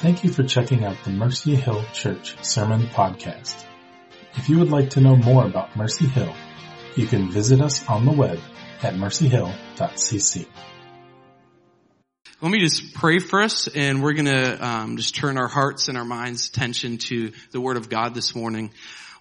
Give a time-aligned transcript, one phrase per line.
[0.00, 3.64] Thank you for checking out the Mercy Hill Church Sermon Podcast.
[4.36, 6.32] If you would like to know more about Mercy Hill,
[6.94, 8.38] you can visit us on the web
[8.80, 10.46] at mercyhill.cc.
[12.40, 15.98] Let me just pray for us and we're gonna um, just turn our hearts and
[15.98, 18.70] our minds attention to the Word of God this morning.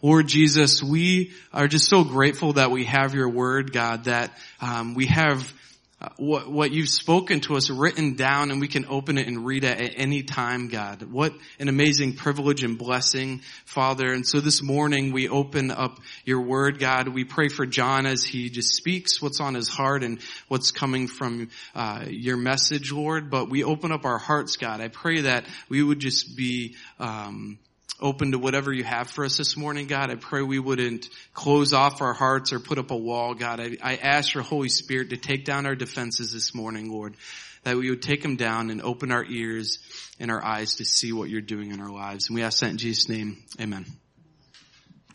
[0.03, 4.31] Lord Jesus, we are just so grateful that we have your Word, God, that
[4.61, 5.51] um, we have
[5.99, 9.43] uh, what, what you've spoken to us written down and we can open it and
[9.43, 11.01] read it at any time, God.
[11.11, 14.13] What an amazing privilege and blessing, Father.
[14.13, 17.07] And so this morning we open up your word, God.
[17.07, 20.19] We pray for John as he just speaks what's on his heart and
[20.49, 23.31] what's coming from uh, your message, Lord.
[23.31, 24.81] But we open up our hearts, God.
[24.81, 27.57] I pray that we would just be um,
[27.99, 30.09] open to whatever you have for us this morning, God.
[30.09, 33.59] I pray we wouldn't close off our hearts or put up a wall, God.
[33.59, 37.15] I, I ask your Holy Spirit to take down our defenses this morning, Lord,
[37.63, 39.79] that we would take them down and open our ears
[40.19, 42.29] and our eyes to see what you're doing in our lives.
[42.29, 43.43] And we ask that in Jesus' name.
[43.59, 43.85] Amen.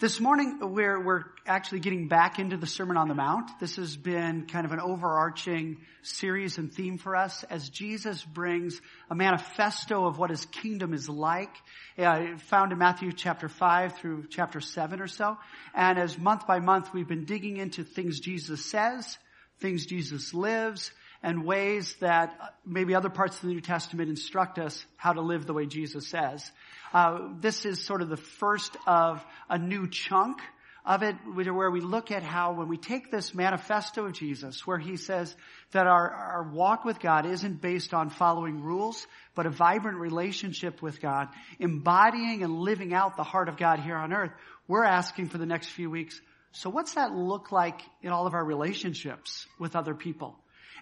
[0.03, 3.53] This morning, we're, we're actually getting back into the Sermon on the Mount.
[3.61, 8.81] This has been kind of an overarching series and theme for us as Jesus brings
[9.11, 11.55] a manifesto of what his kingdom is like,
[11.97, 15.39] uh, found in Matthew chapter 5 through chapter 7 or so.
[15.73, 19.17] And as month by month, we've been digging into things Jesus says,
[19.61, 20.91] things Jesus lives,
[21.23, 25.47] and ways that maybe other parts of the New Testament instruct us how to live
[25.47, 26.51] the way Jesus says.
[26.93, 30.41] Uh, this is sort of the first of a new chunk
[30.85, 34.79] of it where we look at how when we take this manifesto of Jesus where
[34.79, 35.35] he says
[35.71, 39.07] that our, our walk with God isn't based on following rules,
[39.37, 41.29] but a vibrant relationship with God,
[41.61, 44.33] embodying and living out the heart of God here on earth,
[44.67, 48.35] we're asking for the next few weeks, so what's that look like in all of
[48.35, 50.37] our relationships with other people?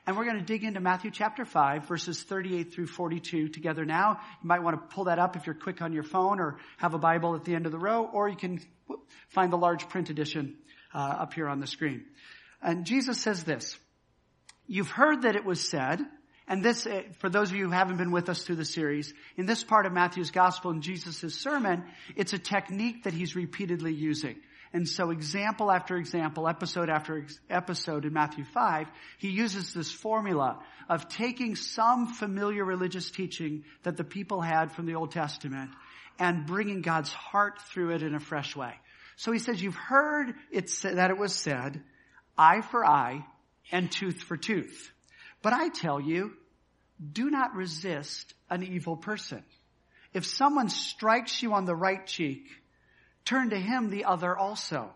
[0.07, 4.21] And we're going to dig into Matthew chapter 5, verses 38 through 42 together now.
[4.43, 6.95] You might want to pull that up if you're quick on your phone or have
[6.95, 8.61] a Bible at the end of the row, or you can
[9.29, 10.57] find the large print edition
[10.95, 12.05] uh, up here on the screen.
[12.63, 13.79] And Jesus says this,
[14.67, 16.01] You've heard that it was said,
[16.47, 19.13] and this, uh, for those of you who haven't been with us through the series,
[19.37, 21.85] in this part of Matthew's gospel and Jesus' sermon,
[22.17, 24.37] it's a technique that he's repeatedly using.
[24.73, 28.89] And so example after example, episode after episode in Matthew 5,
[29.19, 34.87] he uses this formula of taking some familiar religious teaching that the people had from
[34.87, 35.71] the Old Testament
[36.19, 38.75] and bringing God's heart through it in a fresh way.
[39.17, 41.83] So he says, you've heard it that it was said,
[42.39, 43.25] eye for eye
[43.73, 44.93] and tooth for tooth.
[45.43, 46.33] But I tell you,
[47.13, 49.43] do not resist an evil person.
[50.13, 52.47] If someone strikes you on the right cheek,
[53.25, 54.91] turn to him the other also.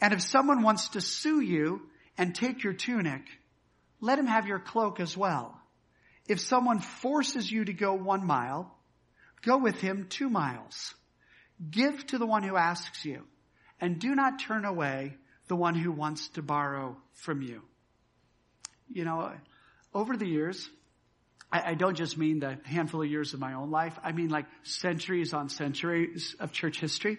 [0.00, 1.82] And if someone wants to sue you
[2.16, 3.22] and take your tunic,
[4.00, 5.60] let him have your cloak as well.
[6.28, 8.74] If someone forces you to go one mile,
[9.42, 10.94] go with him two miles.
[11.70, 13.24] Give to the one who asks you,
[13.80, 15.16] and do not turn away
[15.48, 17.62] the one who wants to borrow from you.
[18.88, 19.32] You know,
[19.92, 20.68] over the years,
[21.52, 23.98] I, don't just mean the handful of years of my own life.
[24.04, 27.18] I mean like centuries on centuries of church history.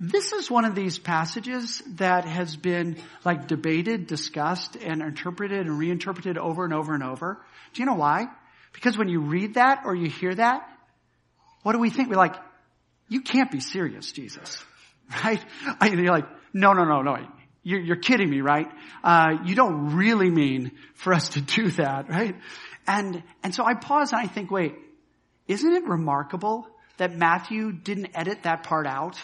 [0.00, 5.78] This is one of these passages that has been like debated, discussed, and interpreted and
[5.78, 7.40] reinterpreted over and over and over.
[7.72, 8.26] Do you know why?
[8.72, 10.68] Because when you read that or you hear that,
[11.62, 12.10] what do we think?
[12.10, 12.34] We're like,
[13.08, 14.62] you can't be serious, Jesus.
[15.22, 15.44] Right?
[15.80, 17.18] I, you're like, no, no, no, no.
[17.62, 18.66] You're, you're kidding me, right?
[19.02, 22.34] Uh, you don't really mean for us to do that, right?
[22.86, 24.74] And, and so I pause and I think, wait,
[25.46, 26.66] isn't it remarkable
[26.96, 29.18] that Matthew didn't edit that part out?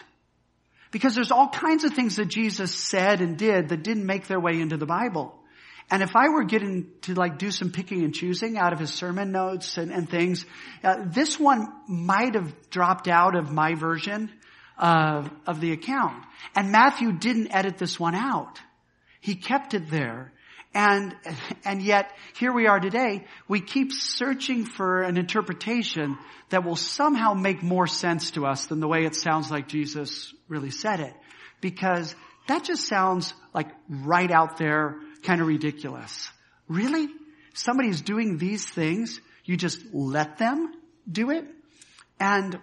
[0.90, 4.40] Because there's all kinds of things that Jesus said and did that didn't make their
[4.40, 5.34] way into the Bible.
[5.90, 8.92] And if I were getting to like do some picking and choosing out of his
[8.92, 10.44] sermon notes and, and things,
[10.84, 14.30] uh, this one might have dropped out of my version
[14.78, 16.24] of, of the account.
[16.54, 18.60] And Matthew didn't edit this one out.
[19.20, 20.32] He kept it there.
[20.72, 21.16] And,
[21.64, 26.16] and yet, here we are today, we keep searching for an interpretation
[26.50, 30.32] that will somehow make more sense to us than the way it sounds like Jesus
[30.48, 31.14] really said it.
[31.60, 32.14] Because
[32.46, 36.30] that just sounds like right out there, kind of ridiculous.
[36.68, 37.08] Really?
[37.54, 40.72] Somebody's doing these things, you just let them
[41.10, 41.44] do it?
[42.20, 42.54] And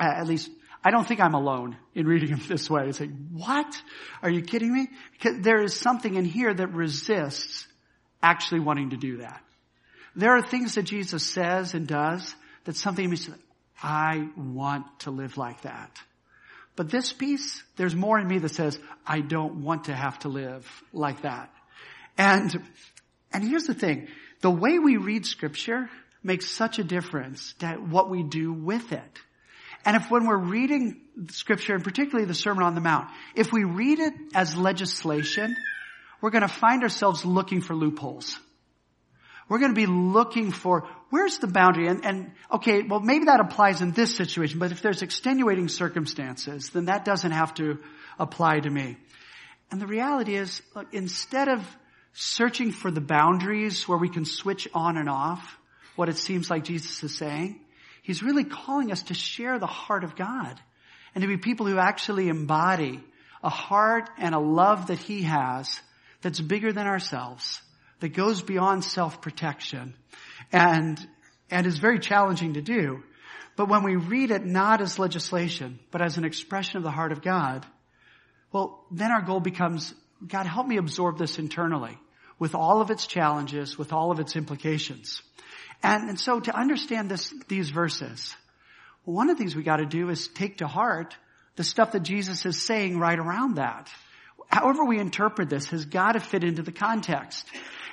[0.00, 0.50] uh, at least
[0.84, 2.88] I don't think I'm alone in reading him this way.
[2.88, 3.80] It's like, what?
[4.22, 4.88] Are you kidding me?
[5.12, 7.66] Because there is something in here that resists
[8.22, 9.42] actually wanting to do that.
[10.14, 12.34] There are things that Jesus says and does
[12.64, 13.28] that something means,
[13.82, 15.96] I want to live like that.
[16.76, 20.28] But this piece, there's more in me that says, I don't want to have to
[20.28, 21.52] live like that.
[22.16, 22.62] And,
[23.32, 24.08] and here's the thing.
[24.40, 25.90] The way we read scripture
[26.22, 29.18] makes such a difference that what we do with it.
[29.84, 33.64] And if when we're reading scripture, and particularly the Sermon on the Mount, if we
[33.64, 35.56] read it as legislation,
[36.20, 38.38] we're going to find ourselves looking for loopholes.
[39.48, 41.88] We're going to be looking for where's the boundary?
[41.88, 46.70] And, and okay, well maybe that applies in this situation, but if there's extenuating circumstances,
[46.70, 47.78] then that doesn't have to
[48.18, 48.96] apply to me.
[49.70, 51.66] And the reality is, look, instead of
[52.12, 55.58] searching for the boundaries where we can switch on and off
[55.96, 57.60] what it seems like Jesus is saying,
[58.08, 60.58] he's really calling us to share the heart of God
[61.14, 63.04] and to be people who actually embody
[63.42, 65.78] a heart and a love that he has
[66.22, 67.60] that's bigger than ourselves,
[68.00, 69.92] that goes beyond self-protection
[70.50, 70.98] and,
[71.50, 73.02] and is very challenging to do.
[73.56, 77.12] But when we read it not as legislation, but as an expression of the heart
[77.12, 77.66] of God,
[78.52, 79.92] well, then our goal becomes,
[80.26, 81.98] God, help me absorb this internally
[82.38, 85.20] with all of its challenges, with all of its implications.
[85.82, 88.34] And, and so to understand this, these verses,
[89.04, 91.16] one of the things we gotta do is take to heart
[91.56, 93.88] the stuff that Jesus is saying right around that.
[94.48, 97.46] However we interpret this has gotta fit into the context.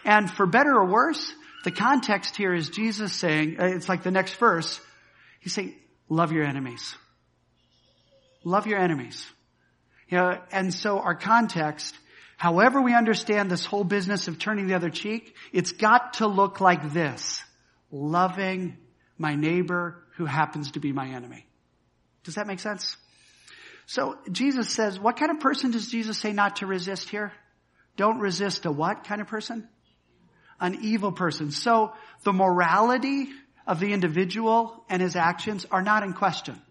[0.04, 1.34] And for better or worse,
[1.64, 4.80] the context here is Jesus saying, uh, it's like the next verse,
[5.40, 5.74] he's saying,
[6.10, 6.96] love your enemies.
[8.44, 9.26] Love your enemies.
[10.08, 11.96] You know, and so our context,
[12.38, 16.62] however we understand this whole business of turning the other cheek, it's got to look
[16.62, 17.44] like this.
[17.98, 18.76] Loving
[19.18, 21.46] my neighbor who happens to be my enemy.
[22.26, 22.98] Does that make sense?
[23.86, 27.32] So Jesus says, what kind of person does Jesus say not to resist here?
[27.96, 29.70] Don't resist a what kind of person?
[30.60, 31.52] An evil person.
[31.52, 31.94] So
[32.24, 33.30] the morality
[33.66, 36.62] of the individual and his actions are not in question.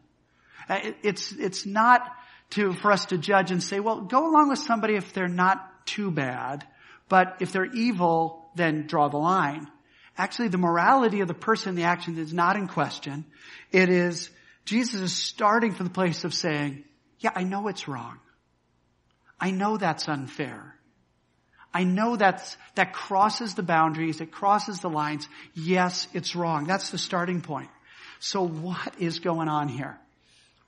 [0.69, 2.03] Uh, it's, it's not
[2.51, 5.87] to, for us to judge and say, well, go along with somebody if they're not
[5.87, 6.67] too bad,
[7.09, 9.69] but if they're evil, then draw the line.
[10.17, 13.25] Actually, the morality of the person, the action is not in question.
[13.73, 14.31] It is,
[14.65, 16.85] Jesus is starting from the place of saying,
[17.19, 18.19] yeah, I know it's wrong.
[19.41, 20.75] I know that's unfair.
[21.73, 25.29] I know that's, that crosses the boundaries, it crosses the lines.
[25.55, 26.65] Yes, it's wrong.
[26.65, 27.71] That's the starting point.
[28.21, 29.99] So what is going on here?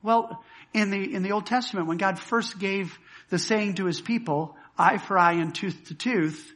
[0.03, 0.43] Well,
[0.75, 2.99] in the, in the Old Testament, when God first gave
[3.31, 6.53] the saying to his people, eye for eye and tooth to tooth,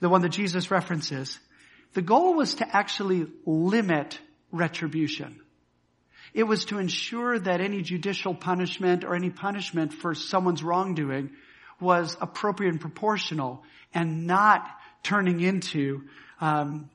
[0.00, 1.38] the one that Jesus references,
[1.94, 4.18] the goal was to actually limit
[4.52, 5.40] retribution.
[6.32, 11.30] It was to ensure that any judicial punishment or any punishment for someone's wrongdoing
[11.80, 13.62] was appropriate and proportional
[13.92, 14.66] and not
[15.04, 16.02] turning into
[16.40, 16.90] um,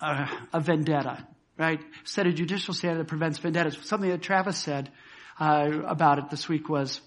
[0.00, 1.24] a, a vendetta,
[1.56, 1.80] right?
[2.04, 3.78] Set a judicial standard that prevents vendettas.
[3.82, 4.90] Something that Travis said
[5.38, 7.00] uh, about it this week was,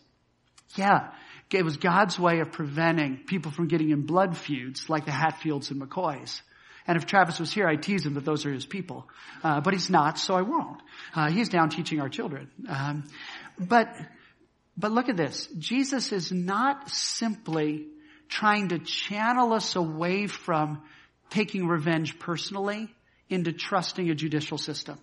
[0.75, 1.11] yeah,
[1.51, 5.69] it was God's way of preventing people from getting in blood feuds like the Hatfields
[5.69, 6.41] and McCoys.
[6.87, 9.07] And if Travis was here, I'd tease him that those are his people.
[9.43, 10.81] Uh, but he's not, so I won't.
[11.15, 12.49] Uh, he's down teaching our children.
[12.67, 13.03] Um,
[13.59, 13.95] but,
[14.77, 15.47] but look at this.
[15.57, 17.87] Jesus is not simply
[18.29, 20.81] trying to channel us away from
[21.29, 22.93] taking revenge personally
[23.29, 24.97] into trusting a judicial system.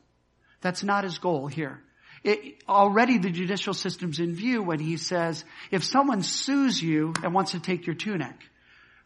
[0.60, 1.80] That's not his goal here.
[2.24, 7.32] It, already the judicial system's in view when he says, if someone sues you and
[7.32, 8.34] wants to take your tunic,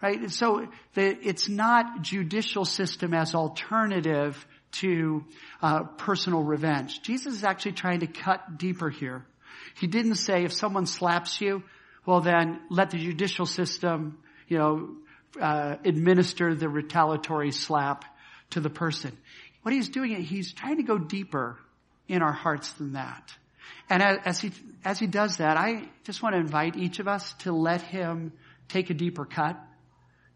[0.03, 0.31] right?
[0.31, 5.25] So the, it's not judicial system as alternative to
[5.63, 7.01] uh, personal revenge.
[7.03, 9.25] Jesus is actually trying to cut deeper here.
[9.79, 11.63] He didn't say if someone slaps you,
[12.05, 14.97] well then let the judicial system, you know,
[15.41, 18.05] uh, administer the retaliatory slap
[18.51, 19.17] to the person.
[19.63, 21.59] What he's doing, he's trying to go deeper
[22.09, 23.33] in our hearts than that.
[23.89, 24.51] And as he,
[24.85, 28.33] as he does that, I just want to invite each of us to let him
[28.69, 29.59] take a deeper cut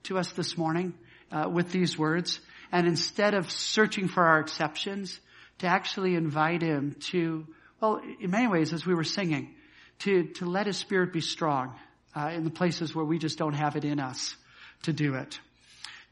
[0.07, 0.95] to us this morning
[1.31, 2.41] uh, with these words.
[2.73, 5.21] And instead of searching for our exceptions,
[5.59, 7.47] to actually invite him to,
[7.81, 9.55] well, in many ways, as we were singing,
[10.01, 11.75] to, to let his spirit be strong
[12.15, 14.37] uh, in the places where we just don't have it in us
[14.83, 15.39] to do it.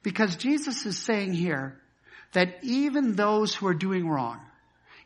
[0.03, 1.79] Because Jesus is saying here
[2.33, 4.41] that even those who are doing wrong,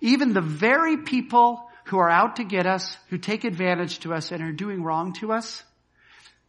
[0.00, 4.30] even the very people who are out to get us, who take advantage to us
[4.30, 5.62] and are doing wrong to us,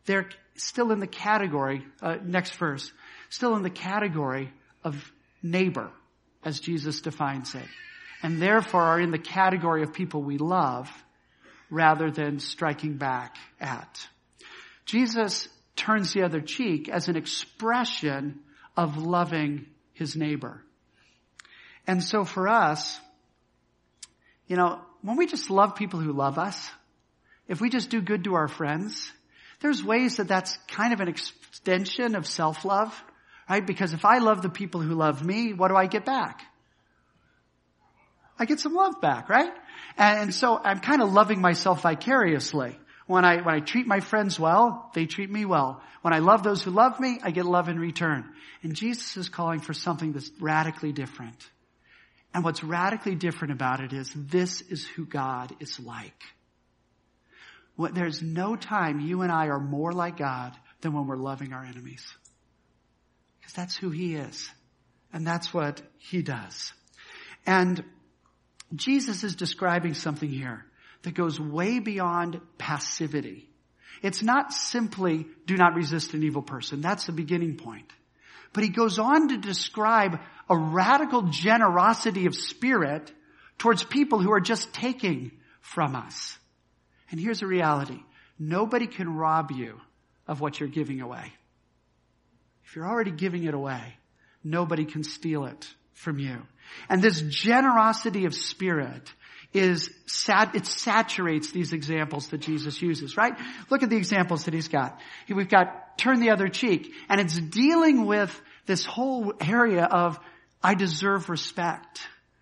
[0.05, 0.29] they're
[0.63, 2.91] still in the category, uh, next verse,
[3.29, 4.51] still in the category
[4.83, 5.11] of
[5.41, 5.91] neighbor,
[6.43, 7.65] as Jesus defines it.
[8.21, 10.89] And therefore are in the category of people we love
[11.69, 14.07] rather than striking back at.
[14.85, 18.39] Jesus turns the other cheek as an expression
[18.75, 20.63] of loving his neighbor.
[21.87, 22.99] And so for us,
[24.47, 26.69] you know, when we just love people who love us,
[27.47, 29.11] if we just do good to our friends,
[29.61, 33.03] there's ways that that's kind of an extension of self-love,
[33.49, 33.65] right?
[33.65, 36.41] Because if I love the people who love me, what do I get back?
[38.37, 39.51] I get some love back, right?
[39.97, 42.79] And so I'm kind of loving myself vicariously.
[43.05, 45.81] When I, when I treat my friends well, they treat me well.
[46.01, 48.29] When I love those who love me, I get love in return.
[48.63, 51.35] And Jesus is calling for something that's radically different.
[52.33, 56.23] And what's radically different about it is this is who God is like.
[57.93, 61.63] There's no time you and I are more like God than when we're loving our
[61.63, 62.05] enemies.
[63.39, 64.50] Because that's who He is.
[65.13, 66.74] And that's what He does.
[67.45, 67.83] And
[68.75, 70.65] Jesus is describing something here
[71.03, 73.50] that goes way beyond passivity.
[74.01, 76.81] It's not simply do not resist an evil person.
[76.81, 77.91] That's the beginning point.
[78.53, 80.19] But he goes on to describe
[80.50, 83.12] a radical generosity of spirit
[83.57, 85.31] towards people who are just taking
[85.62, 86.38] from us.
[87.11, 87.99] And here's the reality.
[88.37, 89.79] Nobody can rob you
[90.27, 91.33] of what you're giving away.
[92.65, 93.81] If you're already giving it away,
[94.43, 96.41] nobody can steal it from you.
[96.87, 99.11] And this generosity of spirit
[99.53, 103.33] is sad, it saturates these examples that Jesus uses, right?
[103.69, 104.99] Look at the examples that he's got.
[105.27, 110.19] We've got turn the other cheek, and it's dealing with this whole area of
[110.61, 112.01] I deserve respect.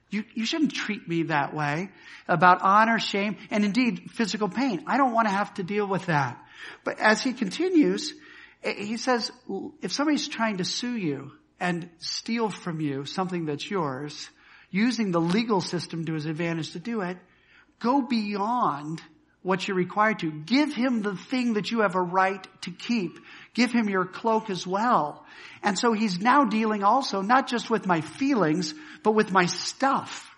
[0.09, 1.89] You, you shouldn't treat me that way
[2.27, 4.83] about honor, shame, and indeed physical pain.
[4.87, 6.41] I don't want to have to deal with that.
[6.83, 8.13] But as he continues,
[8.63, 9.31] eh, he says,
[9.81, 14.29] if somebody's trying to sue you and steal from you something that's yours,
[14.71, 17.17] using the legal system to his advantage to do it,
[17.79, 19.01] go beyond
[19.47, 20.29] what you're required to.
[20.29, 23.17] Give him the thing that you have a right to keep.
[23.53, 25.25] Give him your cloak as well.
[25.63, 28.73] And so he's now dealing also not just with my feelings,
[29.03, 30.29] but with my stuff.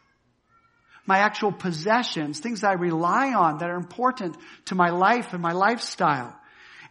[1.08, 5.54] My actual possessions, things I rely on that are important to my life and my
[5.54, 6.40] lifestyle.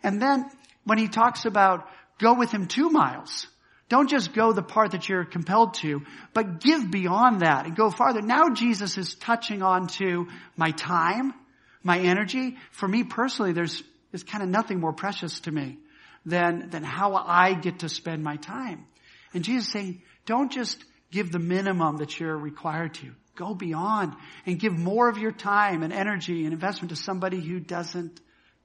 [0.03, 0.45] And then
[0.83, 3.47] when he talks about go with him two miles,
[3.89, 6.03] don't just go the part that you're compelled to,
[6.35, 8.23] but give beyond that and go farther.
[8.23, 11.33] Now Jesus is touching on to my time,
[11.89, 12.57] my energy.
[12.71, 15.79] For me personally, there's, there's kind of nothing more precious to me
[16.25, 18.87] than, than how I get to spend my time.
[19.35, 23.11] And Jesus is saying, don't just give the minimum that you're required to.
[23.35, 24.15] Go beyond
[24.47, 28.21] and give more of your time and energy and investment to somebody who doesn't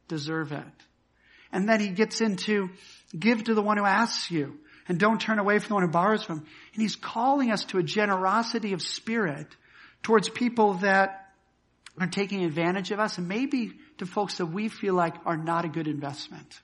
[0.08, 0.64] deserve it.
[1.52, 2.70] And then he gets into
[3.18, 5.92] give to the one who asks you and don't turn away from the one who
[5.92, 6.40] borrows from.
[6.40, 9.48] And he's calling us to a generosity of spirit
[10.02, 11.23] towards people that
[12.00, 15.66] are taking advantage of us and maybe to folks that we feel like are not
[15.66, 16.60] a good investment.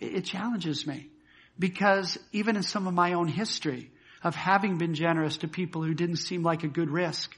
[0.00, 1.08] It, it challenges me
[1.58, 3.90] because even in some of my own history
[4.22, 7.36] of having been generous to people who didn't seem like a good risk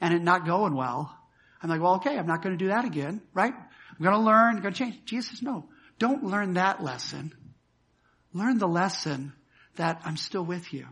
[0.00, 1.14] and it not going well,
[1.62, 3.52] I'm like, well, okay, I'm not going to do that again, right?
[3.52, 5.04] I'm going to learn, I'm going to change.
[5.04, 7.34] Jesus says, no, don't learn that lesson.
[8.32, 9.32] Learn the lesson
[9.76, 10.86] that I'm still with you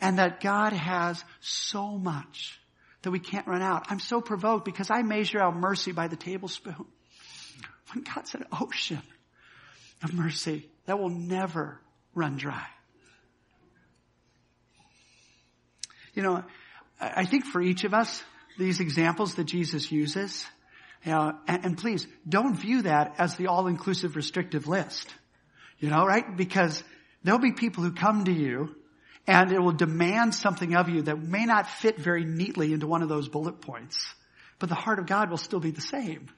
[0.00, 2.60] and that God has so much
[3.06, 3.86] that we can't run out.
[3.88, 6.74] I'm so provoked because I measure out mercy by the tablespoon.
[7.94, 9.00] When God's an ocean
[10.02, 11.80] of mercy that will never
[12.16, 12.66] run dry.
[16.14, 16.44] You know,
[17.00, 18.24] I think for each of us,
[18.58, 20.44] these examples that Jesus uses,
[21.04, 25.14] you know, and, and please don't view that as the all-inclusive restrictive list.
[25.78, 26.36] You know, right?
[26.36, 26.82] Because
[27.22, 28.74] there'll be people who come to you
[29.26, 33.02] and it will demand something of you that may not fit very neatly into one
[33.02, 34.14] of those bullet points.
[34.58, 36.28] But the heart of God will still be the same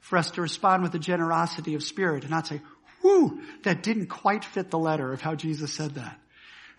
[0.00, 2.60] for us to respond with a generosity of spirit and not say,
[3.02, 6.18] whoo, that didn't quite fit the letter of how Jesus said that.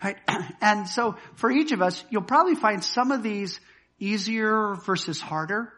[0.02, 0.16] Right?
[0.60, 3.60] And so for each of us, you'll probably find some of these
[3.98, 5.72] easier versus harder.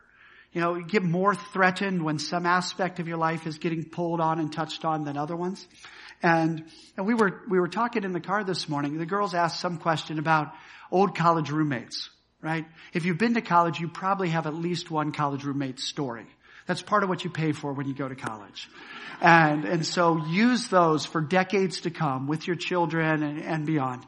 [0.56, 4.22] You know, you get more threatened when some aspect of your life is getting pulled
[4.22, 5.68] on and touched on than other ones.
[6.22, 6.64] And,
[6.96, 8.96] and we were, we were talking in the car this morning.
[8.96, 10.54] The girls asked some question about
[10.90, 12.08] old college roommates,
[12.40, 12.64] right?
[12.94, 16.24] If you've been to college, you probably have at least one college roommate story.
[16.66, 18.70] That's part of what you pay for when you go to college.
[19.20, 24.06] And, and so use those for decades to come with your children and, and beyond.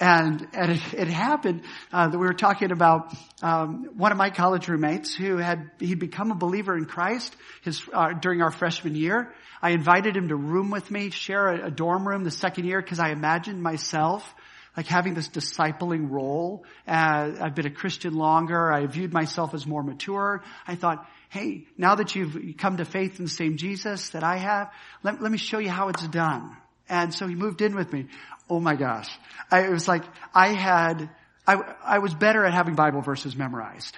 [0.00, 1.62] And, and it, it happened
[1.92, 3.12] uh, that we were talking about
[3.42, 7.82] um, one of my college roommates who had he'd become a believer in Christ his
[7.92, 9.34] uh, during our freshman year.
[9.60, 12.80] I invited him to room with me, share a, a dorm room the second year
[12.80, 14.34] because I imagined myself
[14.76, 16.64] like having this discipling role.
[16.86, 18.72] Uh, I've been a Christian longer.
[18.72, 20.44] I viewed myself as more mature.
[20.68, 24.36] I thought, hey, now that you've come to faith in the same Jesus that I
[24.36, 24.70] have,
[25.02, 26.56] let, let me show you how it's done.
[26.88, 28.06] And so he moved in with me.
[28.48, 29.08] Oh my gosh.
[29.50, 30.04] I, it was like
[30.34, 31.10] I had,
[31.46, 33.96] I, I was better at having Bible verses memorized.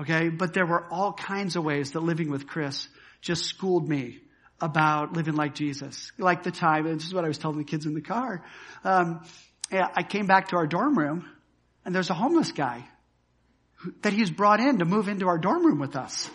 [0.00, 0.28] Okay.
[0.28, 2.88] But there were all kinds of ways that living with Chris
[3.20, 4.20] just schooled me
[4.60, 6.12] about living like Jesus.
[6.18, 8.44] Like the time, and this is what I was telling the kids in the car.
[8.84, 9.24] Um,
[9.72, 11.26] I came back to our dorm room
[11.84, 12.86] and there's a homeless guy
[14.02, 16.28] that he's brought in to move into our dorm room with us.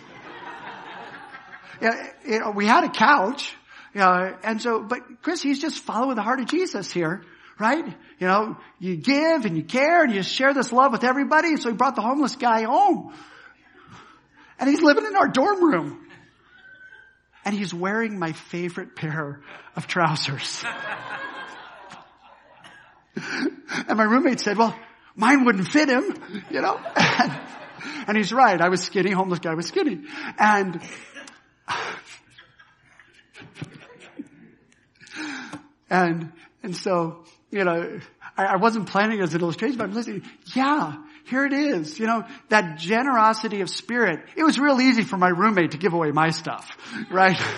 [1.81, 3.53] you know, we had a couch,
[3.95, 7.23] you know, and so, but Chris, he's just following the heart of Jesus here,
[7.57, 7.85] right?
[8.19, 11.55] You know, you give and you care and you share this love with everybody.
[11.55, 13.13] So he brought the homeless guy home.
[14.59, 16.05] And he's living in our dorm room.
[17.45, 19.39] And he's wearing my favorite pair
[19.77, 20.65] of trousers.
[23.15, 24.77] and my roommate said, well,
[25.15, 26.03] mine wouldn't fit him,
[26.49, 26.77] you know?
[26.97, 27.31] And,
[28.07, 28.59] and he's right.
[28.59, 29.11] I was skinny.
[29.11, 30.01] Homeless guy was skinny.
[30.37, 30.81] And,
[35.89, 36.31] and,
[36.63, 37.99] and so, you know,
[38.37, 40.23] I, I wasn't planning as an illustration, but I'm listening.
[40.55, 41.99] Yeah, here it is.
[41.99, 44.19] You know, that generosity of spirit.
[44.35, 46.69] It was real easy for my roommate to give away my stuff,
[47.11, 47.39] right?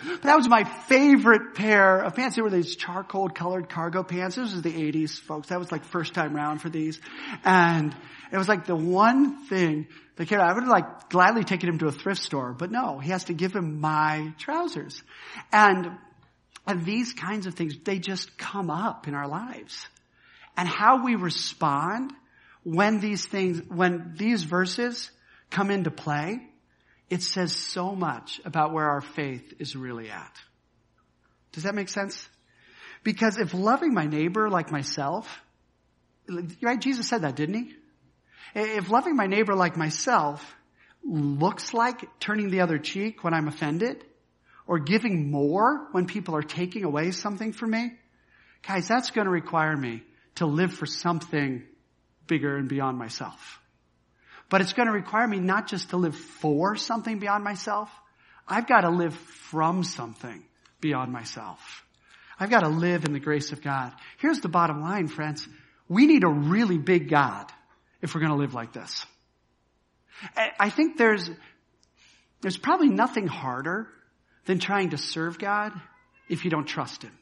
[0.00, 2.36] But that was my favorite pair of pants.
[2.36, 4.36] They were these charcoal colored cargo pants.
[4.36, 5.48] This was the 80s, folks.
[5.48, 7.00] That was like first time round for these.
[7.44, 7.94] And
[8.32, 11.86] it was like the one thing that I would have like gladly taken him to
[11.86, 15.02] a thrift store, but no, he has to give him my trousers.
[15.52, 15.90] And,
[16.68, 19.86] and these kinds of things, they just come up in our lives.
[20.54, 22.12] And how we respond
[22.62, 25.10] when these things, when these verses
[25.50, 26.40] come into play,
[27.08, 30.36] it says so much about where our faith is really at.
[31.52, 32.28] Does that make sense?
[33.02, 35.40] Because if loving my neighbor like myself,
[36.60, 37.74] right, Jesus said that, didn't he?
[38.54, 40.44] If loving my neighbor like myself
[41.02, 44.04] looks like turning the other cheek when I'm offended,
[44.68, 47.90] or giving more when people are taking away something from me,
[48.64, 50.02] guys, that's going to require me
[50.36, 51.64] to live for something
[52.26, 53.58] bigger and beyond myself.
[54.50, 57.90] But it's going to require me not just to live for something beyond myself.
[58.46, 60.44] I've got to live from something
[60.80, 61.84] beyond myself.
[62.38, 63.92] I've got to live in the grace of God.
[64.18, 65.48] Here's the bottom line, friends.
[65.88, 67.50] We need a really big God
[68.02, 69.04] if we're going to live like this.
[70.36, 71.30] I think there's,
[72.42, 73.88] there's probably nothing harder
[74.48, 75.72] than trying to serve God
[76.26, 77.12] if you don't trust Him.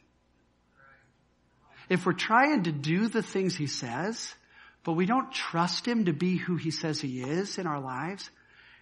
[1.89, 4.33] If we're trying to do the things He says,
[4.85, 8.31] but we don't trust Him to be who He says He is in our lives,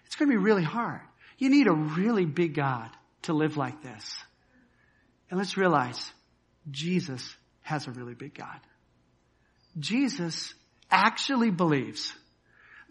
[0.05, 1.01] it's going to be really hard.
[1.39, 2.91] You need a really big God
[3.23, 4.15] to live like this.
[5.31, 6.11] And let's realize
[6.69, 8.59] Jesus has a really big God.
[9.79, 10.53] Jesus
[10.91, 12.13] actually believes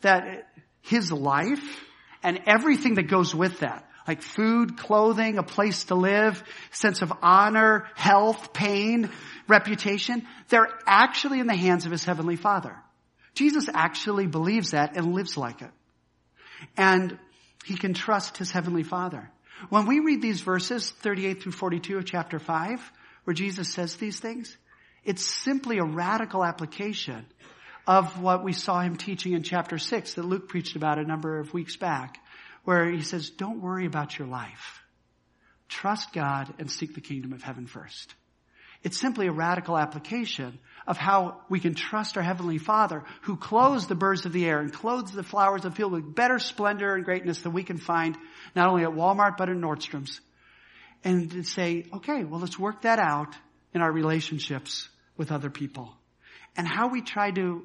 [0.02, 0.48] that
[0.82, 1.80] his life
[2.24, 7.12] and everything that goes with that, like food, clothing, a place to live, sense of
[7.22, 9.10] honor, health, pain,
[9.48, 12.76] reputation, they're actually in the hands of his heavenly father.
[13.34, 15.70] Jesus actually believes that and lives like it.
[16.76, 17.18] And
[17.64, 19.30] he can trust his heavenly father.
[19.70, 22.92] When we read these verses, 38 through 42 of chapter 5,
[23.24, 24.56] where Jesus says these things,
[25.04, 27.26] it's simply a radical application
[27.86, 31.38] of what we saw him teaching in chapter 6 that Luke preached about a number
[31.38, 32.18] of weeks back,
[32.64, 34.82] where he says, don't worry about your life.
[35.68, 38.14] Trust God and seek the kingdom of heaven first.
[38.82, 43.86] It's simply a radical application of how we can trust our Heavenly Father who clothes
[43.86, 46.94] the birds of the air and clothes the flowers of the field with better splendor
[46.94, 48.16] and greatness than we can find
[48.54, 50.20] not only at Walmart but in Nordstrom's.
[51.02, 53.34] And to say, okay, well let's work that out
[53.72, 55.96] in our relationships with other people.
[56.54, 57.64] And how we try to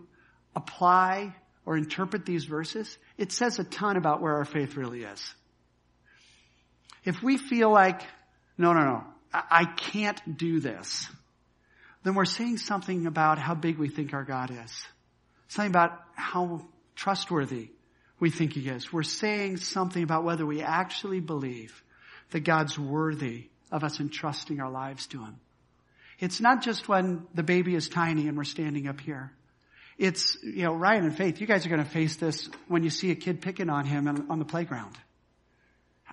[0.56, 1.36] apply
[1.66, 5.34] or interpret these verses, it says a ton about where our faith really is.
[7.04, 8.02] If we feel like,
[8.58, 9.04] no, no, no,
[9.34, 11.06] I can't do this,
[12.04, 14.86] then we're saying something about how big we think our God is.
[15.50, 17.72] Something about how trustworthy
[18.22, 18.92] we think He is.
[18.92, 21.84] We're saying something about whether we actually believe
[22.32, 25.36] that God's worthy of us entrusting our lives to Him.
[26.20, 29.34] It's not just when the baby is tiny and we're standing up here.
[30.00, 32.90] It's, you know, Ryan and Faith, you guys are going to face this when you
[32.90, 34.96] see a kid picking on him on the playground.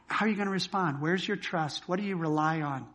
[0.08, 1.00] How are you going to respond?
[1.00, 1.88] Where's your trust?
[1.88, 2.86] What do you rely on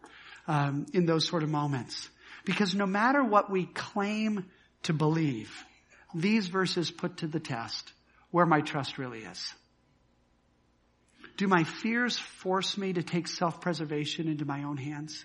[0.47, 2.09] um, in those sort of moments?
[2.43, 4.45] Because no matter what we claim
[4.83, 5.49] to believe,
[6.13, 7.93] these verses put to the test
[8.31, 9.53] where my trust really is.
[11.37, 15.23] Do my fears force me to take self-preservation into my own hands?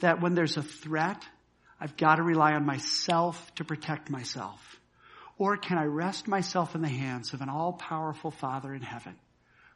[0.00, 1.22] That when there's a threat,
[1.82, 4.80] I've got to rely on myself to protect myself?
[5.36, 9.16] Or can I rest myself in the hands of an all-powerful Father in heaven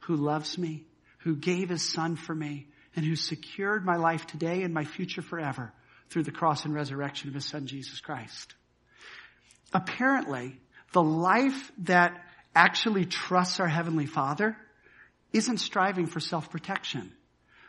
[0.02, 0.84] who loves me,
[1.18, 5.20] who gave his son for me, and who secured my life today and my future
[5.20, 5.72] forever
[6.08, 8.54] through the cross and resurrection of his son Jesus Christ.
[9.72, 10.60] Apparently,
[10.92, 14.56] the life that actually trusts our Heavenly Father
[15.32, 17.12] isn't striving for self-protection,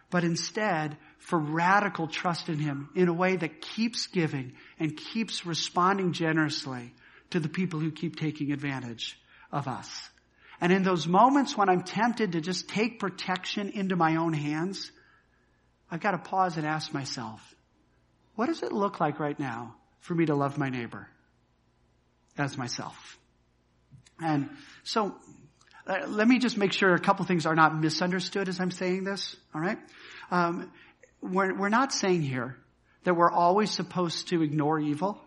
[0.10, 5.46] but instead for radical trust in Him in a way that keeps giving and keeps
[5.46, 6.94] responding generously
[7.32, 9.20] to the people who keep taking advantage
[9.52, 10.10] of us.
[10.60, 14.92] And in those moments when I'm tempted to just take protection into my own hands,
[15.92, 17.42] I've got to pause and ask myself,
[18.36, 21.08] what does it look like right now for me to love my neighbor
[22.38, 23.18] as myself?
[24.20, 24.50] And
[24.84, 25.16] so,
[25.88, 29.36] let me just make sure a couple things are not misunderstood as I'm saying this,
[29.56, 29.78] alright?
[30.32, 30.72] Um,
[31.22, 32.58] we're, we're not saying here
[33.04, 35.22] that we're always supposed to ignore evil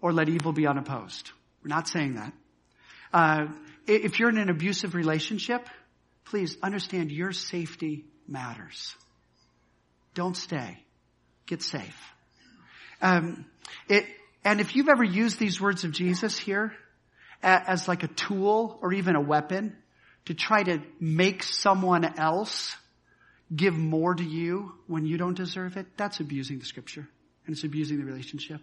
[0.00, 1.30] or let evil be unopposed.
[1.62, 2.32] We're not saying that.
[3.12, 3.46] Uh,
[3.86, 5.68] if you're in an abusive relationship,
[6.24, 8.94] please understand your safety matters.
[10.14, 10.78] Don't stay.
[11.46, 11.96] Get safe.
[13.00, 13.46] Um,
[13.88, 14.06] it,
[14.44, 16.72] and if you've ever used these words of Jesus here
[17.42, 19.76] as like a tool or even a weapon
[20.26, 22.76] to try to make someone else
[23.54, 27.08] give more to you when you don't deserve it, that's abusing the scripture
[27.46, 28.60] and it's abusing the relationship.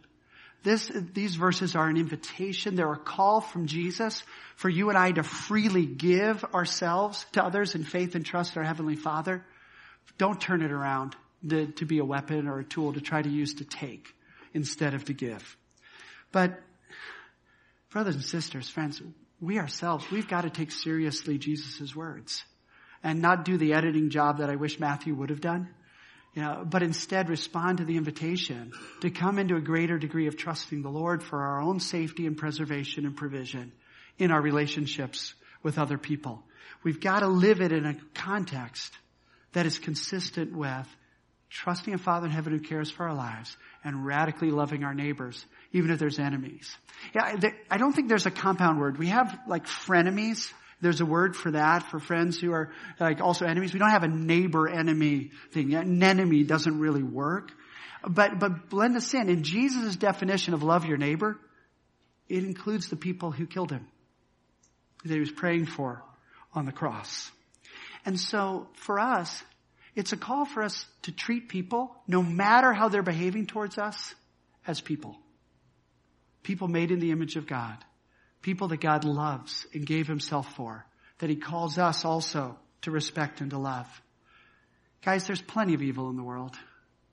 [0.63, 2.75] This, these verses are an invitation.
[2.75, 4.23] They're a call from Jesus
[4.55, 8.61] for you and I to freely give ourselves to others in faith and trust in
[8.61, 9.45] our Heavenly Father.
[10.17, 11.15] Don't turn it around
[11.47, 14.13] to, to be a weapon or a tool to try to use to take
[14.53, 15.57] instead of to give.
[16.31, 16.59] But
[17.91, 19.01] brothers and sisters, friends,
[19.39, 22.43] we ourselves, we've got to take seriously Jesus' words
[23.03, 25.69] and not do the editing job that I wish Matthew would have done.
[26.33, 30.37] You know, but instead respond to the invitation to come into a greater degree of
[30.37, 33.71] trusting the Lord for our own safety and preservation and provision
[34.19, 36.43] in our relationships with other people.
[36.83, 38.93] We've got to live it in a context
[39.53, 40.87] that is consistent with
[41.49, 45.45] trusting a Father in heaven who cares for our lives and radically loving our neighbors,
[45.71, 46.75] even if there's enemies.
[47.15, 47.39] Yeah,
[47.71, 48.97] I don't think there's a compound word.
[48.97, 50.51] We have like frenemies.
[50.81, 53.71] There's a word for that, for friends who are like also enemies.
[53.71, 55.73] We don't have a neighbor enemy thing.
[55.73, 57.53] An enemy doesn't really work.
[58.05, 59.29] But, but blend us in.
[59.29, 61.39] In Jesus' definition of love your neighbor,
[62.27, 63.87] it includes the people who killed him,
[65.05, 66.03] that he was praying for
[66.53, 67.31] on the cross.
[68.05, 69.41] And so for us,
[69.97, 74.13] it's a call for us to treat people, no matter how they're behaving towards us,
[74.67, 75.17] as people.
[76.43, 77.77] People made in the image of God.
[78.43, 80.85] People that God loves and gave himself for.
[81.17, 83.87] That he calls us also to respect and to love.
[85.03, 86.55] Guys, there's plenty of evil in the world.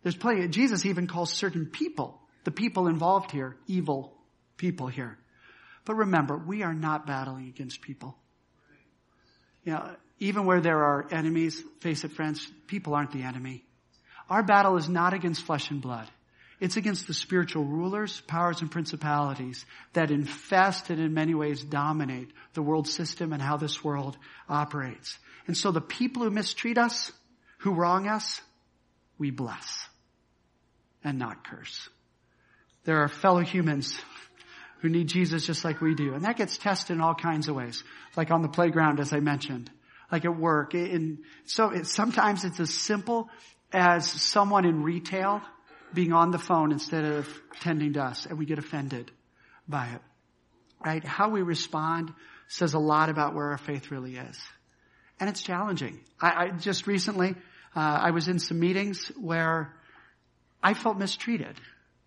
[0.02, 0.46] There's plenty.
[0.48, 4.12] Jesus even calls certain people, the people involved here, evil
[4.58, 5.16] people here.
[5.86, 8.18] But remember, we are not battling against people.
[9.64, 13.64] You know, even where there are enemies, face it friends, people aren't the enemy.
[14.31, 16.09] Our battle is not against flesh and blood.
[16.61, 22.31] It's against the spiritual rulers, powers, and principalities that infest and in many ways dominate
[22.55, 24.16] the world system and how this world
[24.48, 25.18] operates.
[25.46, 27.12] And so the people who mistreat us,
[27.59, 28.40] who wrong us,
[29.18, 29.87] we bless
[31.03, 31.88] and not curse.
[32.85, 33.98] There are fellow humans
[34.84, 36.12] who need Jesus just like we do.
[36.12, 37.82] And that gets tested in all kinds of ways.
[38.18, 39.70] Like on the playground, as I mentioned
[40.12, 40.74] like at work.
[40.74, 43.30] And so it, sometimes it's as simple
[43.72, 45.40] as someone in retail
[45.94, 47.26] being on the phone instead of
[47.60, 49.10] tending to us and we get offended
[49.66, 50.02] by it.
[50.84, 51.02] Right?
[51.02, 52.12] How we respond
[52.48, 54.38] says a lot about where our faith really is.
[55.18, 56.00] And it's challenging.
[56.20, 57.30] I, I just recently,
[57.74, 59.74] uh, I was in some meetings where
[60.62, 61.56] I felt mistreated.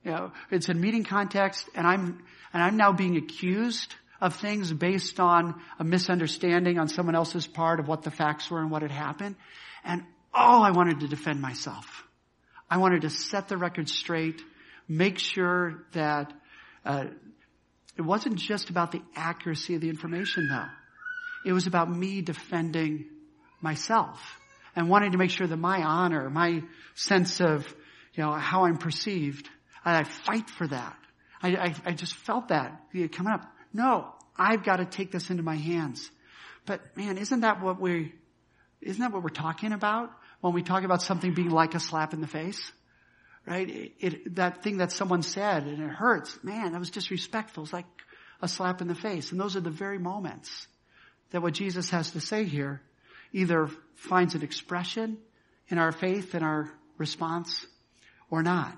[0.07, 4.71] You know, it's in meeting context and I'm, and I'm now being accused of things
[4.71, 8.83] based on a misunderstanding on someone else's part of what the facts were and what
[8.83, 9.35] had happened.
[9.83, 12.05] And oh, I wanted to defend myself.
[12.69, 14.41] I wanted to set the record straight,
[14.87, 16.31] make sure that
[16.85, 17.07] uh,
[17.97, 20.69] it wasn't just about the accuracy of the information though.
[21.49, 23.07] It was about me defending
[23.59, 24.39] myself
[24.73, 26.63] and wanting to make sure that my honor, my
[26.95, 27.67] sense of,
[28.13, 29.49] you know, how I'm perceived,
[29.95, 30.97] I, fight for that.
[31.41, 33.45] I, I, I just felt that coming up.
[33.73, 36.09] No, I've got to take this into my hands.
[36.65, 38.13] But man, isn't that what we,
[38.81, 42.13] isn't that what we're talking about when we talk about something being like a slap
[42.13, 42.71] in the face?
[43.45, 43.69] Right?
[43.69, 46.37] It, it, that thing that someone said and it hurts.
[46.43, 47.63] Man, that was disrespectful.
[47.63, 47.85] It's like
[48.41, 49.31] a slap in the face.
[49.31, 50.67] And those are the very moments
[51.31, 52.81] that what Jesus has to say here
[53.31, 55.17] either finds an expression
[55.69, 57.65] in our faith and our response
[58.29, 58.77] or not.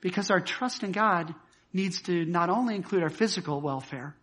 [0.00, 1.34] Because our trust in God
[1.72, 4.14] needs to not only include our physical welfare,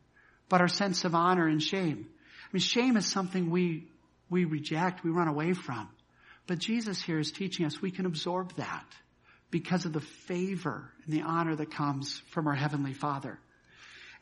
[0.50, 2.08] but our sense of honor and shame.
[2.08, 3.88] I mean, shame is something we,
[4.30, 5.90] we reject, we run away from.
[6.48, 8.86] But Jesus here is teaching us we can absorb that
[9.52, 13.40] because of the favor and the honor that comes from our Heavenly Father.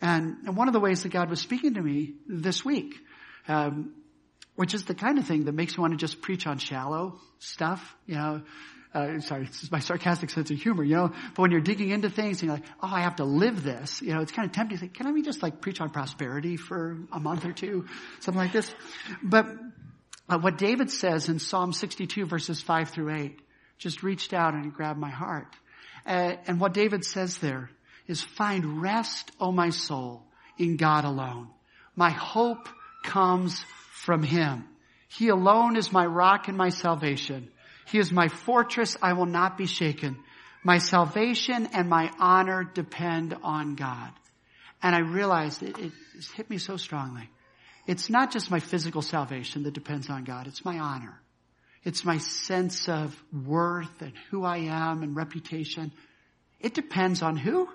[0.01, 2.95] And, and one of the ways that God was speaking to me this week,
[3.47, 3.93] um,
[4.55, 7.19] which is the kind of thing that makes me want to just preach on shallow
[7.39, 8.41] stuff, you know,
[8.93, 12.09] uh, sorry, is my sarcastic sense of humor, you know, but when you're digging into
[12.09, 14.53] things and you're like, oh, I have to live this, you know, it's kind of
[14.53, 17.87] tempting to think, can I just like preach on prosperity for a month or two?
[18.19, 18.73] Something like this.
[19.23, 19.47] But
[20.29, 23.39] uh, what David says in Psalm 62 verses 5 through 8
[23.77, 25.47] just reached out and grabbed my heart.
[26.05, 27.69] Uh, and what David says there
[28.07, 30.23] is find rest, O my soul,
[30.57, 31.49] in God alone.
[31.95, 32.69] My hope
[33.03, 34.65] comes from Him.
[35.07, 37.49] He alone is my rock and my salvation.
[37.85, 38.97] He is my fortress.
[39.01, 40.17] I will not be shaken.
[40.63, 44.11] My salvation and my honor depend on God.
[44.81, 45.91] And I realized it, it
[46.35, 47.29] hit me so strongly.
[47.85, 50.47] It's not just my physical salvation that depends on God.
[50.47, 51.19] It's my honor.
[51.83, 55.91] It's my sense of worth and who I am and reputation.
[56.61, 57.67] It depends on who?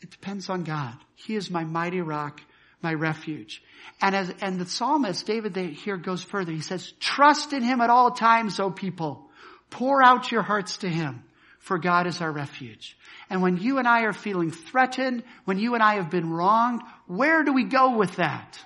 [0.00, 0.94] It depends on God.
[1.16, 2.40] He is my mighty rock,
[2.82, 3.62] my refuge.
[4.00, 6.52] And as, and the psalmist, David here goes further.
[6.52, 9.28] He says, trust in him at all times, O people.
[9.70, 11.24] Pour out your hearts to him,
[11.58, 12.96] for God is our refuge.
[13.28, 16.82] And when you and I are feeling threatened, when you and I have been wronged,
[17.06, 18.58] where do we go with that?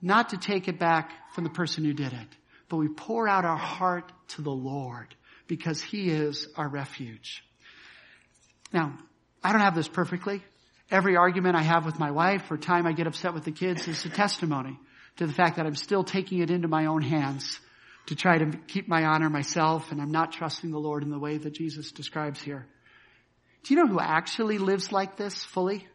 [0.00, 2.28] Not to take it back from the person who did it,
[2.68, 5.14] but we pour out our heart to the Lord
[5.46, 7.44] because he is our refuge.
[8.72, 8.96] Now,
[9.42, 10.42] I don't have this perfectly.
[10.90, 13.86] Every argument I have with my wife or time I get upset with the kids
[13.86, 14.78] is a testimony
[15.16, 17.60] to the fact that I'm still taking it into my own hands
[18.06, 21.18] to try to keep my honor myself and I'm not trusting the Lord in the
[21.18, 22.66] way that Jesus describes here.
[23.62, 25.86] Do you know who actually lives like this fully?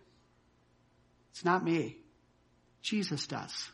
[1.32, 1.98] It's not me.
[2.82, 3.70] Jesus does.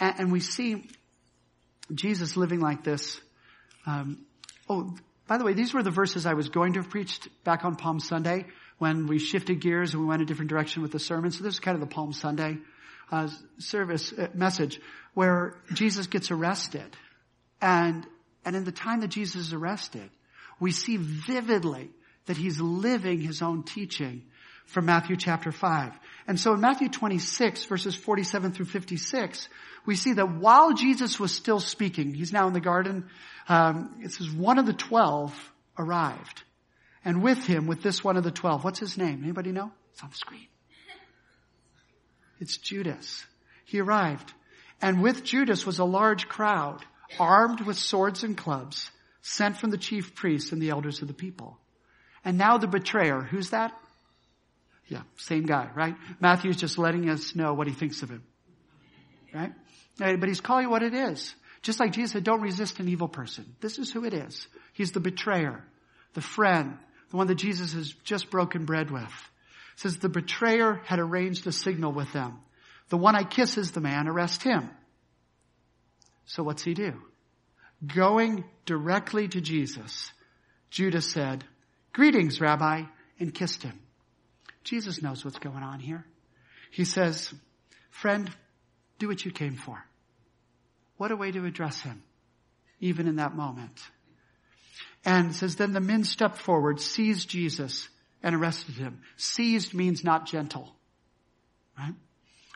[0.00, 0.86] And, and we see
[1.94, 3.18] Jesus living like this.
[3.86, 4.26] Um,
[4.68, 4.94] oh,
[5.26, 7.76] by the way, these were the verses I was going to have preached back on
[7.76, 8.46] Palm Sunday
[8.78, 11.30] when we shifted gears and we went a different direction with the sermon.
[11.30, 12.58] So this is kind of the Palm Sunday
[13.10, 14.80] uh, service uh, message
[15.14, 16.96] where Jesus gets arrested.
[17.60, 18.06] And,
[18.44, 20.08] and in the time that Jesus is arrested,
[20.60, 21.90] we see vividly
[22.26, 24.22] that he's living his own teaching
[24.66, 25.92] from Matthew chapter 5.
[26.26, 29.48] And so in Matthew 26 verses 47 through 56,
[29.86, 33.06] we see that while Jesus was still speaking, he's now in the garden,
[33.48, 35.32] um, it says one of the twelve
[35.78, 36.42] arrived.
[37.04, 39.22] And with him, with this one of the twelve, what's his name?
[39.22, 39.70] Anybody know?
[39.92, 40.48] It's on the screen.
[42.40, 43.24] It's Judas.
[43.64, 44.32] He arrived.
[44.80, 46.84] And with Judas was a large crowd,
[47.18, 48.90] armed with swords and clubs,
[49.22, 51.58] sent from the chief priests and the elders of the people.
[52.24, 53.72] And now the betrayer, who's that?
[54.86, 55.96] Yeah, same guy, right?
[56.20, 58.22] Matthew's just letting us know what he thinks of him.
[59.34, 59.52] Right?
[59.98, 61.34] But he's calling what it is.
[61.60, 63.56] Just like Jesus said, don't resist an evil person.
[63.60, 64.46] This is who it is.
[64.72, 65.64] He's the betrayer,
[66.14, 66.78] the friend,
[67.10, 69.02] the one that Jesus has just broken bread with.
[69.02, 72.38] It says the betrayer had arranged a signal with them.
[72.88, 74.70] The one I kiss is the man, arrest him.
[76.26, 76.94] So what's he do?
[77.86, 80.12] Going directly to Jesus,
[80.70, 81.44] Judas said,
[81.92, 82.82] greetings, Rabbi,
[83.20, 83.78] and kissed him.
[84.64, 86.04] Jesus knows what's going on here.
[86.70, 87.32] He says,
[87.90, 88.30] friend,
[88.98, 89.82] do what you came for.
[90.96, 92.02] What a way to address him,
[92.80, 93.80] even in that moment.
[95.08, 97.88] And says, then the men stepped forward, seized Jesus,
[98.22, 99.00] and arrested him.
[99.16, 100.68] Seized means not gentle.
[101.78, 101.94] Right?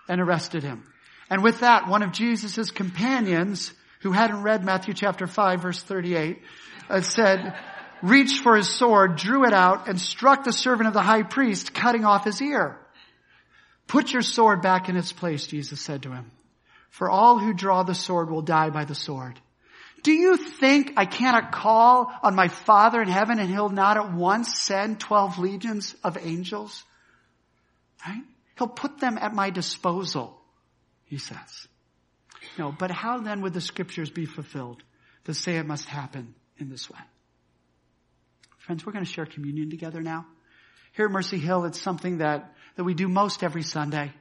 [0.07, 0.85] And arrested him.
[1.31, 6.43] And with that, one of Jesus' companions, who hadn't read Matthew chapter 5 verse 38,
[6.91, 7.59] uh, said,
[8.03, 11.73] reached for his sword, drew it out, and struck the servant of the high priest,
[11.73, 12.79] cutting off his ear.
[13.87, 16.31] Put your sword back in its place, Jesus said to him.
[16.91, 19.41] For all who draw the sword will die by the sword.
[20.03, 24.12] Do you think I cannot call on my Father in heaven and he'll not at
[24.12, 26.83] once send 12 legions of angels?
[28.07, 28.23] Right?
[28.59, 30.37] He'll put them at my disposal,
[31.05, 31.69] he says.
[32.59, 34.83] No, but how then would the scriptures be fulfilled
[35.25, 36.99] to say it must happen in this way?
[38.59, 40.27] Friends, we're going to share communion together now.
[40.95, 44.12] Here at Mercy Hill, it's something that, that we do most every Sunday.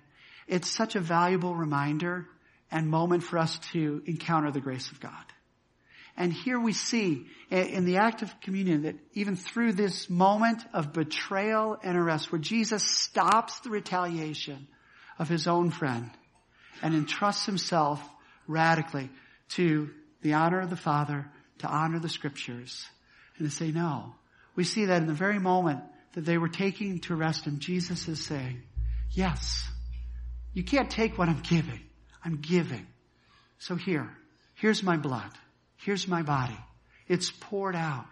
[0.47, 2.27] It's such a valuable reminder
[2.71, 5.25] and moment for us to encounter the grace of God.
[6.17, 10.63] And here we see eh, in the act of communion that even through this moment
[10.73, 14.67] of betrayal and arrest where Jesus stops the retaliation
[15.17, 16.09] of his own friend
[16.81, 18.01] and entrusts himself
[18.47, 19.09] radically
[19.49, 19.89] to
[20.21, 22.85] the honor of the Father, to honor the scriptures,
[23.37, 24.13] and to say, no,
[24.55, 25.81] we see that in the very moment
[26.13, 28.61] that they were taking to arrest him, Jesus is saying,
[29.11, 29.67] yes,
[30.53, 31.79] you can't take what I'm giving.
[32.23, 32.85] I'm giving.
[33.59, 34.09] So here,
[34.55, 35.31] here's my blood.
[35.81, 36.57] Here's my body.
[37.07, 38.05] It's poured out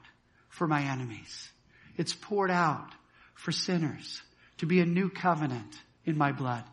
[0.49, 1.49] for my enemies.
[1.97, 2.89] It's poured out
[3.35, 4.21] for sinners
[4.57, 5.73] to be a new covenant
[6.05, 6.63] in my blood.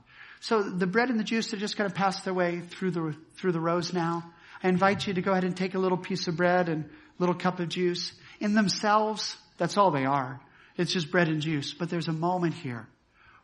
[0.40, 3.16] So the bread and the juice are just going to pass their way through the,
[3.36, 4.32] through the rows now.
[4.62, 7.34] I invite you to go ahead and take a little piece of bread and little
[7.34, 8.12] cup of juice.
[8.40, 10.40] In themselves, that's all they are.
[10.76, 11.74] It's just bread and juice.
[11.74, 12.86] But there's a moment here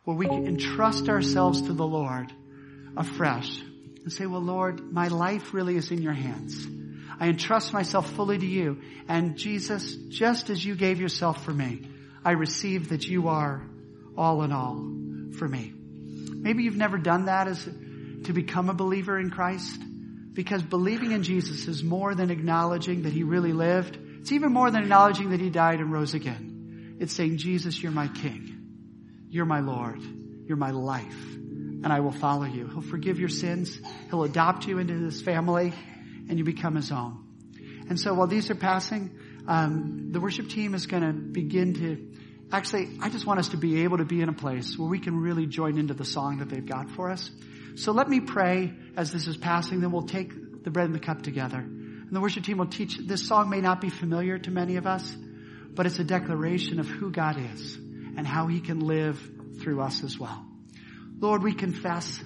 [0.03, 2.31] where we can entrust ourselves to the Lord
[2.97, 3.59] afresh
[4.03, 6.67] and say, well, Lord, my life really is in your hands.
[7.19, 8.81] I entrust myself fully to you.
[9.07, 11.81] And Jesus, just as you gave yourself for me,
[12.25, 13.67] I receive that you are
[14.17, 14.75] all in all
[15.37, 15.73] for me.
[15.75, 19.81] Maybe you've never done that as to become a believer in Christ
[20.33, 23.97] because believing in Jesus is more than acknowledging that he really lived.
[24.19, 26.97] It's even more than acknowledging that he died and rose again.
[26.99, 29.27] It's saying, Jesus, you're my king.
[29.29, 29.99] You're my Lord.
[30.47, 31.33] You're my life.
[31.35, 32.67] And I will follow you.
[32.67, 33.77] He'll forgive your sins.
[34.09, 35.73] He'll adopt you into his family
[36.29, 37.23] and you become his own.
[37.89, 42.13] And so while these are passing, um, the worship team is going to begin to
[42.51, 44.99] actually, I just want us to be able to be in a place where we
[44.99, 47.29] can really join into the song that they've got for us.
[47.75, 50.99] So let me pray as this is passing, then we'll take the bread and the
[50.99, 51.57] cup together.
[51.57, 54.85] And the worship team will teach, this song may not be familiar to many of
[54.85, 55.15] us,
[55.73, 59.19] but it's a declaration of who God is and how he can live
[59.59, 60.45] through us as well.
[61.19, 62.21] Lord, we confess,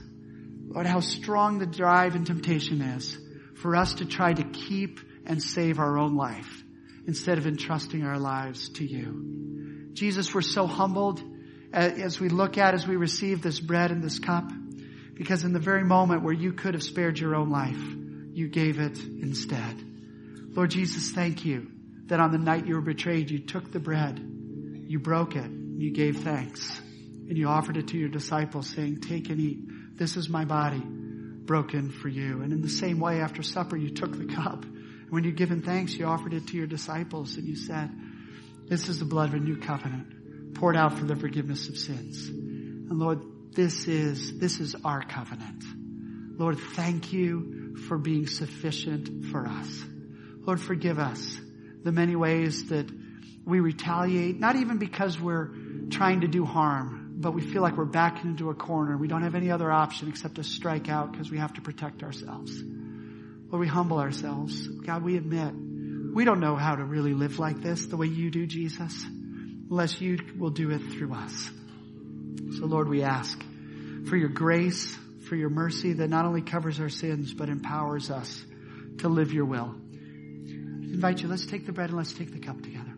[0.67, 3.17] Lord, how strong the drive and temptation is
[3.61, 6.63] for us to try to keep and save our own life
[7.05, 9.91] instead of entrusting our lives to you.
[9.93, 11.21] Jesus, we're so humbled
[11.73, 14.49] as we look at, as we receive this bread and this cup,
[15.13, 17.81] because in the very moment where you could have spared your own life,
[18.33, 19.83] you gave it instead.
[20.55, 21.71] Lord Jesus, thank you
[22.05, 25.91] that on the night you were betrayed, you took the bread, you broke it, you
[25.91, 26.79] gave thanks,
[27.27, 29.97] and you offered it to your disciples saying, take and eat.
[29.97, 30.81] This is my body
[31.47, 32.41] broken for you.
[32.43, 34.63] And in the same way, after supper, you took the cup
[35.09, 37.89] when you'd given thanks, you offered it to your disciples and you said,
[38.67, 42.27] this is the blood of a new covenant poured out for the forgiveness of sins.
[42.27, 43.21] And Lord,
[43.53, 45.63] this is, this is our covenant.
[46.37, 49.83] Lord, thank you for being sufficient for us.
[50.41, 51.39] Lord, forgive us
[51.83, 52.89] the many ways that
[53.45, 55.51] we retaliate, not even because we're
[55.89, 58.95] trying to do harm, but we feel like we're backed into a corner.
[58.95, 62.03] We don't have any other option except to strike out because we have to protect
[62.03, 62.51] ourselves.
[63.49, 64.67] Lord, we humble ourselves.
[64.67, 65.53] God, we admit
[66.13, 68.93] we don't know how to really live like this the way you do, Jesus,
[69.69, 71.49] unless you will do it through us.
[72.59, 73.39] So Lord, we ask
[74.07, 74.95] for your grace,
[75.27, 78.45] for your mercy that not only covers our sins, but empowers us
[78.99, 79.75] to live your will.
[79.75, 82.96] I invite you, let's take the bread and let's take the cup together.